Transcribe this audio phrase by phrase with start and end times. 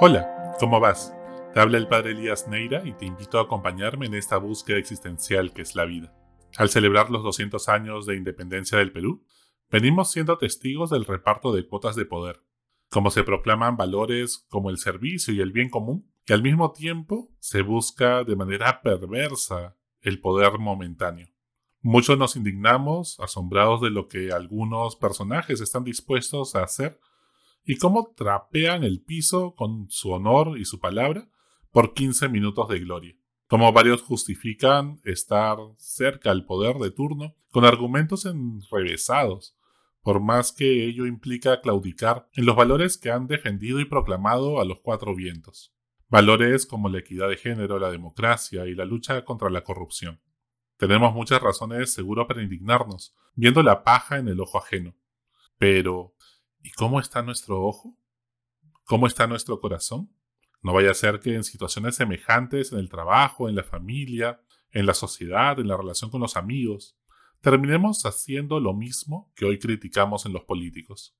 [0.00, 1.14] Hola, ¿cómo vas?
[1.52, 5.52] Te habla el padre Elías Neira y te invito a acompañarme en esta búsqueda existencial
[5.52, 6.12] que es la vida.
[6.56, 9.24] Al celebrar los 200 años de independencia del Perú,
[9.70, 12.42] venimos siendo testigos del reparto de cuotas de poder,
[12.90, 17.30] como se proclaman valores como el servicio y el bien común, y al mismo tiempo
[17.38, 21.28] se busca de manera perversa el poder momentáneo.
[21.82, 26.98] Muchos nos indignamos, asombrados de lo que algunos personajes están dispuestos a hacer
[27.64, 31.28] y cómo trapean el piso con su honor y su palabra
[31.70, 33.16] por 15 minutos de gloria.
[33.46, 39.56] Como varios justifican estar cerca al poder de turno con argumentos enrevesados,
[40.02, 44.64] por más que ello implica claudicar en los valores que han defendido y proclamado a
[44.64, 45.74] los cuatro vientos.
[46.08, 50.20] Valores como la equidad de género, la democracia y la lucha contra la corrupción.
[50.76, 54.94] Tenemos muchas razones seguro para indignarnos, viendo la paja en el ojo ajeno.
[55.58, 56.14] Pero,
[56.64, 57.94] ¿Y cómo está nuestro ojo?
[58.84, 60.10] ¿Cómo está nuestro corazón?
[60.62, 64.40] No vaya a ser que en situaciones semejantes en el trabajo, en la familia,
[64.70, 66.96] en la sociedad, en la relación con los amigos,
[67.42, 71.14] terminemos haciendo lo mismo que hoy criticamos en los políticos.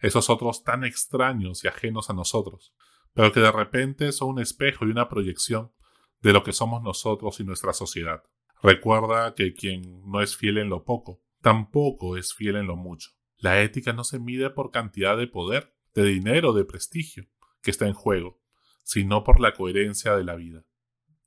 [0.00, 2.74] Esos otros tan extraños y ajenos a nosotros,
[3.14, 5.72] pero que de repente son un espejo y una proyección
[6.20, 8.22] de lo que somos nosotros y nuestra sociedad.
[8.62, 13.12] Recuerda que quien no es fiel en lo poco, tampoco es fiel en lo mucho.
[13.44, 17.26] La ética no se mide por cantidad de poder, de dinero, de prestigio
[17.60, 18.40] que está en juego,
[18.84, 20.64] sino por la coherencia de la vida.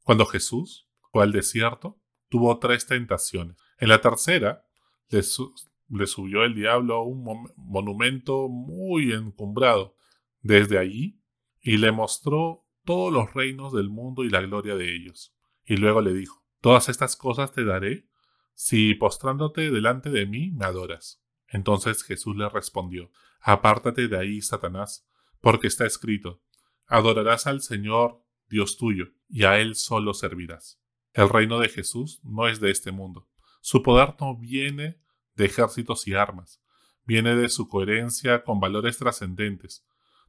[0.04, 3.56] Cuando Jesús fue al desierto, tuvo tres tentaciones.
[3.78, 4.66] En la tercera,
[5.10, 7.24] le, subió el diablo a un
[7.56, 9.96] monumento muy encumbrado
[10.42, 11.22] desde allí
[11.62, 15.36] y le mostró todos los reinos del mundo y la gloria de ellos.
[15.66, 18.10] Y luego le dijo, Todas estas cosas te daré
[18.56, 21.22] si postrándote delante de mí me adoras.
[21.48, 25.08] Entonces Jesús le respondió, Apártate de ahí, Satanás,
[25.42, 26.42] porque está escrito,
[26.88, 30.82] Adorarás al Señor, Dios tuyo, y a Él solo servirás.
[31.14, 33.30] El reino de Jesús no es de este mundo.
[33.62, 35.02] Su poder no viene
[35.36, 36.62] de ejércitos y armas,
[37.04, 39.86] viene de su coherencia con valores trascendentes.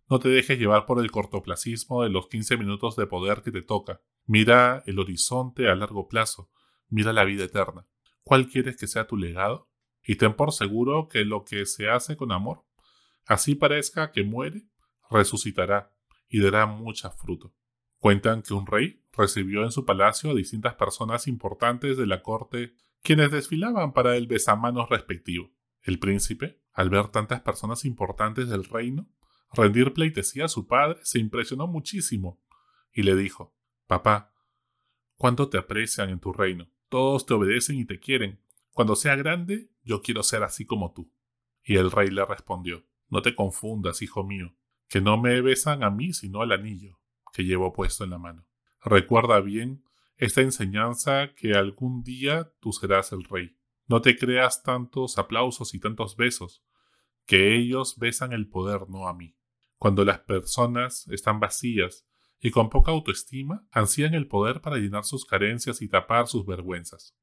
[0.09, 3.63] No te dejes llevar por el cortoplacismo de los 15 minutos de poder que te
[3.63, 4.01] toca.
[4.25, 6.51] Mira el horizonte a largo plazo,
[6.89, 7.87] mira la vida eterna.
[8.23, 9.68] ¿Cuál quieres que sea tu legado?
[10.09, 12.65] Y ten por seguro que lo que se hace con amor,
[13.27, 14.63] así parezca que muere,
[15.11, 15.93] resucitará
[16.31, 17.55] y dará mucha fruto.
[17.99, 22.75] Cuentan que un rey recibió en su palacio a distintas personas importantes de la corte
[23.03, 25.51] quienes desfilaban para el besamanos respectivo.
[25.83, 29.11] El príncipe, al ver tantas personas importantes del reino,
[29.53, 32.41] rendir pleitesía a su padre, se impresionó muchísimo
[32.95, 33.55] y le dijo,
[33.87, 34.33] Papá,
[35.17, 36.67] ¿cuánto te aprecian en tu reino?
[36.89, 38.41] Todos te obedecen y te quieren.
[38.79, 41.13] Cuando sea grande, yo quiero ser así como tú.
[41.65, 44.55] Y el rey le respondió, No te confundas, hijo mío,
[44.87, 47.01] que no me besan a mí sino al anillo
[47.33, 48.47] que llevo puesto en la mano.
[48.81, 49.83] Recuerda bien
[50.17, 53.57] esta enseñanza que algún día tú serás el rey.
[53.89, 56.63] No te creas tantos aplausos y tantos besos,
[57.27, 59.35] que ellos besan el poder, no a mí.
[59.79, 62.07] Cuando las personas están vacías
[62.39, 67.19] y con poca autoestima, ansían el poder para llenar sus carencias y tapar sus vergüenzas.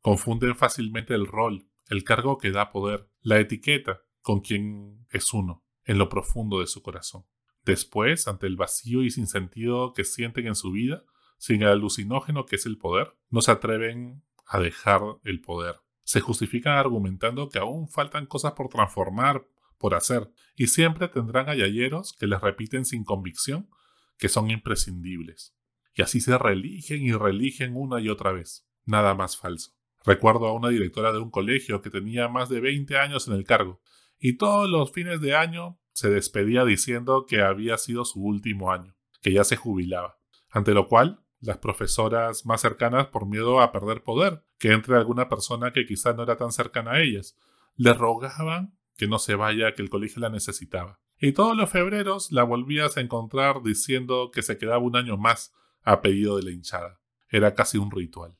[0.00, 5.64] Confunden fácilmente el rol el cargo que da poder, la etiqueta con quien es uno,
[5.84, 7.24] en lo profundo de su corazón.
[7.64, 11.04] Después, ante el vacío y sin sentido que sienten en su vida,
[11.38, 15.76] sin el alucinógeno que es el poder, no se atreven a dejar el poder.
[16.02, 19.46] Se justifican argumentando que aún faltan cosas por transformar,
[19.78, 23.68] por hacer, y siempre tendrán ayayeros que les repiten sin convicción
[24.16, 25.54] que son imprescindibles.
[25.94, 28.66] Y así se religen y religen una y otra vez.
[28.84, 29.77] Nada más falso.
[30.04, 33.44] Recuerdo a una directora de un colegio que tenía más de 20 años en el
[33.44, 33.80] cargo
[34.18, 38.96] y todos los fines de año se despedía diciendo que había sido su último año,
[39.20, 40.18] que ya se jubilaba,
[40.50, 45.28] ante lo cual las profesoras más cercanas por miedo a perder poder, que entre alguna
[45.28, 47.36] persona que quizá no era tan cercana a ellas,
[47.76, 51.00] le rogaban que no se vaya, que el colegio la necesitaba.
[51.20, 55.54] Y todos los febreros la volvías a encontrar diciendo que se quedaba un año más
[55.82, 57.00] a pedido de la hinchada.
[57.28, 58.36] Era casi un ritual.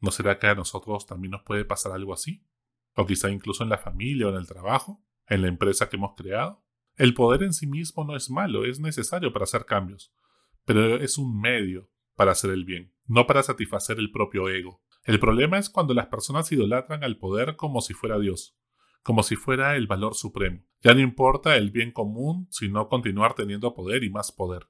[0.00, 2.44] ¿No será que a nosotros también nos puede pasar algo así?
[2.94, 6.14] O quizá incluso en la familia o en el trabajo, en la empresa que hemos
[6.16, 6.64] creado.
[6.96, 10.12] El poder en sí mismo no es malo, es necesario para hacer cambios,
[10.64, 14.82] pero es un medio para hacer el bien, no para satisfacer el propio ego.
[15.04, 18.58] El problema es cuando las personas idolatran al poder como si fuera Dios,
[19.02, 20.66] como si fuera el valor supremo.
[20.82, 24.68] Ya no importa el bien común, sino continuar teniendo poder y más poder.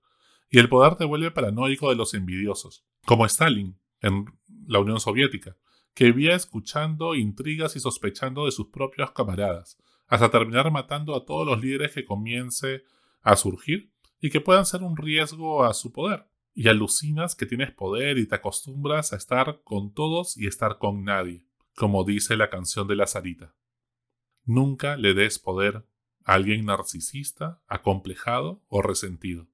[0.49, 4.27] Y el poder te vuelve paranoico de los envidiosos, como Stalin, en
[4.71, 5.57] la Unión Soviética,
[5.95, 9.77] que vivía escuchando intrigas y sospechando de sus propios camaradas,
[10.07, 12.85] hasta terminar matando a todos los líderes que comience
[13.21, 16.27] a surgir y que puedan ser un riesgo a su poder.
[16.55, 21.03] Y alucinas que tienes poder y te acostumbras a estar con todos y estar con
[21.03, 21.45] nadie,
[21.75, 23.55] como dice la canción de la Sarita.
[24.45, 25.85] Nunca le des poder
[26.25, 29.49] a alguien narcisista, acomplejado o resentido,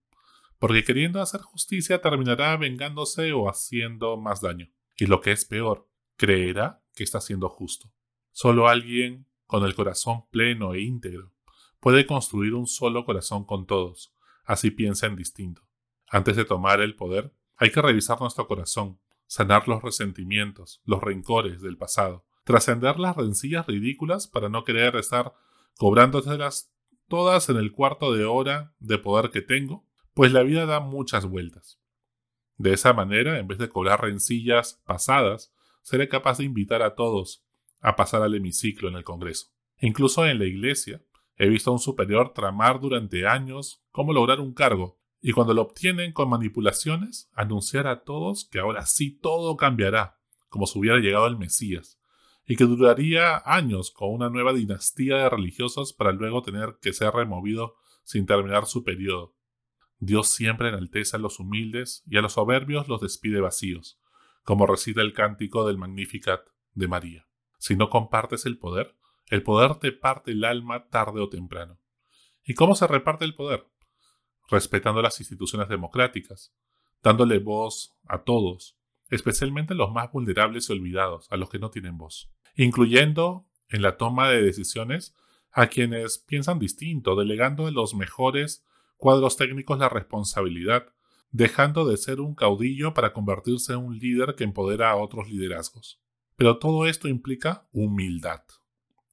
[0.59, 4.71] porque queriendo hacer justicia terminará vengándose o haciendo más daño.
[4.97, 7.93] Y lo que es peor, creerá que está siendo justo.
[8.33, 11.33] Solo alguien con el corazón pleno e íntegro
[11.81, 14.15] puede construir un solo corazón con todos,
[14.45, 15.63] así piensa en distinto.
[16.09, 21.61] Antes de tomar el poder, hay que revisar nuestro corazón, sanar los resentimientos, los rencores
[21.61, 25.35] del pasado, trascender las rencillas ridículas para no querer estar
[25.77, 26.73] cobrándoselas
[27.09, 31.27] todas en el cuarto de hora de poder que tengo, pues la vida da muchas
[31.27, 31.81] vueltas.
[32.57, 37.45] De esa manera, en vez de cobrar rencillas pasadas, seré capaz de invitar a todos
[37.81, 39.49] a pasar al hemiciclo en el Congreso.
[39.79, 41.03] Incluso en la iglesia,
[41.37, 45.63] he visto a un superior tramar durante años cómo lograr un cargo, y cuando lo
[45.63, 50.19] obtienen con manipulaciones, anunciar a todos que ahora sí todo cambiará,
[50.49, 52.01] como si hubiera llegado el Mesías,
[52.47, 57.13] y que duraría años con una nueva dinastía de religiosos para luego tener que ser
[57.13, 59.36] removido sin terminar su periodo.
[59.99, 63.99] Dios siempre enaltece a los humildes y a los soberbios los despide vacíos,
[64.43, 66.43] como recita el cántico del Magnificat
[66.75, 67.27] de María.
[67.59, 68.97] Si no compartes el poder,
[69.29, 71.79] el poder te parte el alma tarde o temprano.
[72.45, 73.67] ¿Y cómo se reparte el poder?
[74.49, 76.55] Respetando las instituciones democráticas,
[77.03, 78.79] dándole voz a todos,
[79.11, 83.83] especialmente a los más vulnerables y olvidados, a los que no tienen voz incluyendo en
[83.83, 85.15] la toma de decisiones
[85.53, 88.65] a quienes piensan distinto, delegando a los mejores
[88.97, 90.87] cuadros técnicos la responsabilidad,
[91.31, 96.01] dejando de ser un caudillo para convertirse en un líder que empodera a otros liderazgos.
[96.37, 98.43] Pero todo esto implica humildad.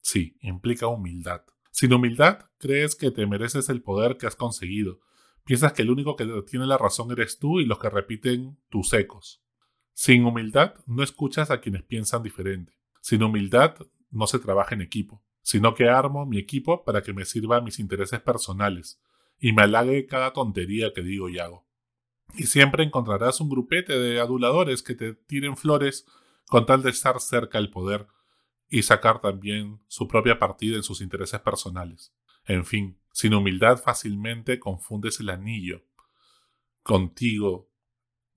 [0.01, 1.43] Sí, implica humildad.
[1.71, 4.99] Sin humildad, crees que te mereces el poder que has conseguido.
[5.43, 8.93] Piensas que el único que tiene la razón eres tú y los que repiten tus
[8.93, 9.43] ecos.
[9.93, 12.73] Sin humildad, no escuchas a quienes piensan diferente.
[13.01, 13.75] Sin humildad
[14.11, 17.61] no se trabaja en equipo, sino que armo mi equipo para que me sirva a
[17.61, 19.01] mis intereses personales
[19.43, 21.67] y me halague cada tontería que digo y hago.
[22.33, 26.05] Y siempre encontrarás un grupete de aduladores que te tiren flores
[26.47, 28.07] con tal de estar cerca al poder
[28.69, 32.15] y sacar también su propia partida en sus intereses personales.
[32.45, 35.83] En fin, sin humildad fácilmente confundes el anillo
[36.81, 37.69] contigo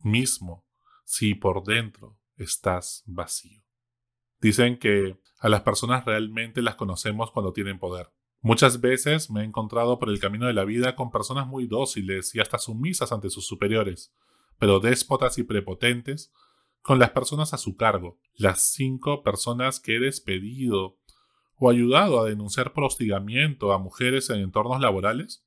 [0.00, 0.66] mismo
[1.04, 3.62] si por dentro estás vacío.
[4.40, 8.10] Dicen que a las personas realmente las conocemos cuando tienen poder.
[8.40, 12.34] Muchas veces me he encontrado por el camino de la vida con personas muy dóciles
[12.34, 14.14] y hasta sumisas ante sus superiores,
[14.58, 16.32] pero déspotas y prepotentes
[16.82, 20.98] con las personas a su cargo, las cinco personas que he despedido
[21.58, 25.44] o ayudado a denunciar por hostigamiento a mujeres en entornos laborales,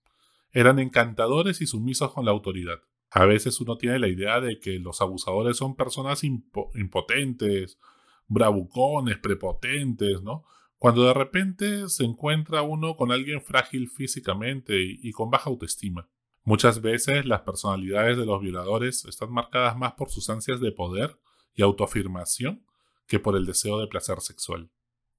[0.51, 2.79] eran encantadores y sumisos con la autoridad.
[3.11, 7.79] A veces uno tiene la idea de que los abusadores son personas impotentes
[8.27, 10.43] bravucones, prepotentes, ¿no?
[10.79, 16.09] Cuando de repente se encuentra uno con alguien frágil físicamente y, con baja autoestima.
[16.45, 21.19] Muchas veces las personalidades de los violadores están marcadas más por sus ansias de poder
[21.53, 22.65] y autoafirmación
[23.07, 24.71] que por el deseo de placer sexual.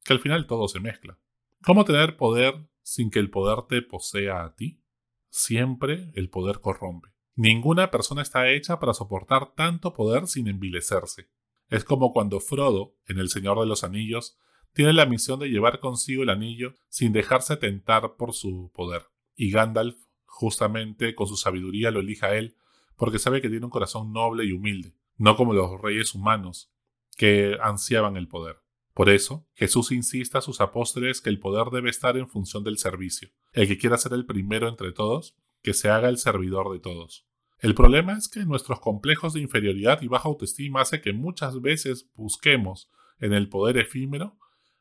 [0.03, 1.19] Que al final todo se mezcla.
[1.63, 4.83] ¿Cómo tener poder sin que el poder te posea a ti?
[5.29, 7.11] Siempre el poder corrompe.
[7.37, 11.29] Ninguna persona está hecha para soportar tanto poder sin envilecerse.
[11.69, 14.39] Es como cuando Frodo, en El Señor de los Anillos,
[14.73, 19.03] tiene la misión de llevar consigo el anillo sin dejarse tentar por su poder.
[19.35, 19.97] Y Gandalf,
[20.27, 22.57] justamente con su sabiduría, lo elija a él,
[22.97, 26.71] porque sabe que tiene un corazón noble y humilde, no como los reyes humanos,
[27.17, 28.57] que ansiaban el poder.
[28.95, 32.79] Por eso, Jesús insiste a sus apóstoles que el poder debe estar en función del
[32.79, 33.31] servicio.
[33.53, 37.27] El que quiera ser el primero entre todos, que se haga el servidor de todos.
[37.59, 42.11] El problema es que nuestros complejos de inferioridad y baja autoestima hace que muchas veces
[42.15, 44.39] busquemos en el poder efímero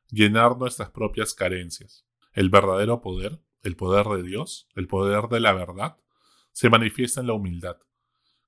[0.10, 2.06] llenar nuestras propias carencias.
[2.34, 5.98] El verdadero poder, el poder de Dios, el poder de la verdad,
[6.52, 7.78] se manifiesta en la humildad.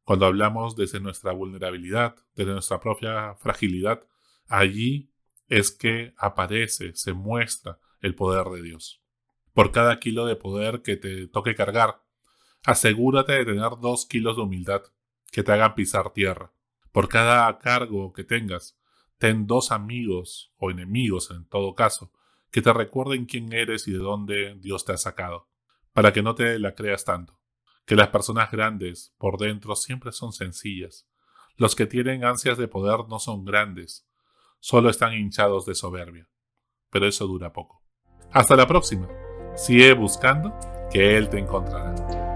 [0.03, 4.07] Cuando hablamos desde nuestra vulnerabilidad, desde nuestra propia fragilidad,
[4.47, 5.11] allí
[5.47, 9.01] es que aparece, se muestra el poder de Dios.
[9.53, 12.01] Por cada kilo de poder que te toque cargar,
[12.63, 14.83] Asegúrate de tener dos kilos de humildad
[15.31, 16.53] que te hagan pisar tierra.
[16.91, 18.77] Por cada cargo que tengas,
[19.21, 22.11] ten dos amigos o enemigos en todo caso,
[22.49, 25.47] que te recuerden quién eres y de dónde Dios te ha sacado,
[25.93, 27.39] para que no te la creas tanto.
[27.85, 31.07] Que las personas grandes por dentro siempre son sencillas.
[31.55, 34.09] Los que tienen ansias de poder no son grandes,
[34.59, 36.27] solo están hinchados de soberbia.
[36.89, 37.83] Pero eso dura poco.
[38.31, 39.07] Hasta la próxima.
[39.55, 40.51] Sigue buscando
[40.91, 42.30] que Él te encontrará.